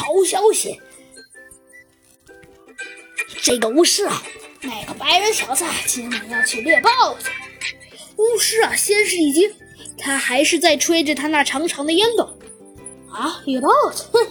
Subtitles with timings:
[0.00, 0.80] 好消息。
[3.42, 4.22] 这个巫师啊，
[4.62, 7.28] 那个白人小子今晚要去猎豹子。
[8.16, 9.52] 巫师啊，先是一惊，
[9.98, 12.24] 他还是在吹着他那长长的烟斗。
[13.12, 14.26] 啊，猎豹子，哼，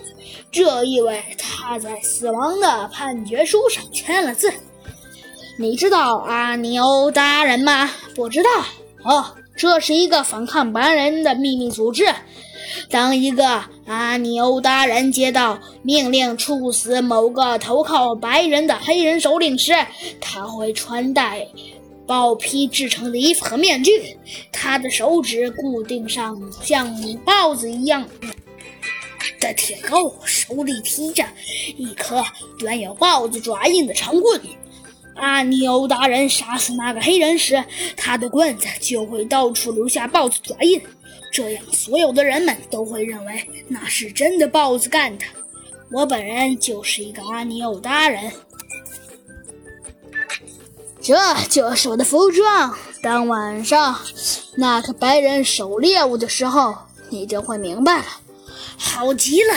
[0.52, 4.52] 这意味他在死亡的判决书上签了字。
[5.58, 7.92] 你知道阿尼欧大人吗？
[8.16, 8.50] 不知道
[9.04, 12.06] 哦，这是一个反抗白人的秘密组织。
[12.90, 19.74] 当一个阿尼欧达人接到命令处死某个投靠白人的黑人首领时，
[20.22, 21.46] 他会穿戴
[22.08, 24.18] 豹皮制成的衣服和面具，
[24.50, 26.90] 他的手指固定上像
[27.26, 28.08] 豹子一样
[29.42, 31.26] 的铁钩，手里提着
[31.76, 32.24] 一颗
[32.60, 34.42] 原有豹子爪印的长棍。
[35.20, 37.64] 阿尼欧达人杀死那个黑人时，
[37.96, 40.82] 他的棍子就会到处留下豹子爪印。
[41.32, 45.26] 这样，所有的人们都会认为那是真的豹子干的。
[45.92, 48.32] 我本人就是一个阿尼欧达人。
[51.02, 51.16] 这
[51.50, 52.76] 就是我的服装。
[53.02, 54.00] 当晚上
[54.58, 56.76] 那个白人狩猎物的时候，
[57.10, 58.06] 你就会明白了。
[58.78, 59.54] 好极了！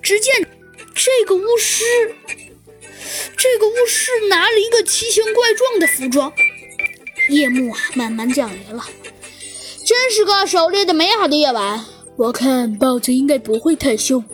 [0.00, 0.46] 只见
[0.94, 1.84] 这个巫师，
[3.38, 6.32] 这个巫师拿了一个奇形怪状的服装。
[7.28, 8.84] 夜幕啊，慢慢降临了。
[9.86, 11.84] 真是个狩猎的美好的夜晚。
[12.16, 14.24] 我看豹子应该不会太凶，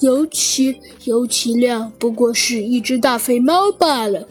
[0.00, 4.28] 尤其尤其亮，不过是一只大肥猫罢了。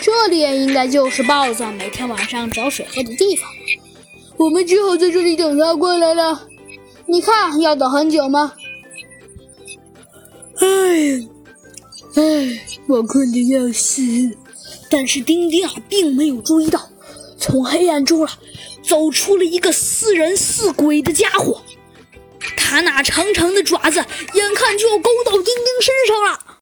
[0.00, 3.50] 这里应该就是豹子每天晚上找水喝的地方。
[4.36, 6.46] 我们只好在这里等它过来了。
[7.06, 8.52] 你看，要等很久吗？
[10.60, 10.66] 哎，
[12.14, 14.02] 哎，我困得要死。
[14.90, 16.90] 但是丁丁啊，并没有注意到，
[17.38, 18.38] 从黑暗中啊。
[18.82, 21.62] 走出了一个似人似鬼的家伙，
[22.56, 26.56] 他那长长的爪子眼看就要勾到丁丁身上了